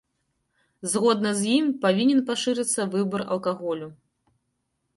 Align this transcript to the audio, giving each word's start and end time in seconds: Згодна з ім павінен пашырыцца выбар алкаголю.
Згодна 0.93 1.33
з 1.41 1.51
ім 1.57 1.67
павінен 1.85 2.23
пашырыцца 2.29 2.81
выбар 2.97 3.21
алкаголю. 3.37 3.87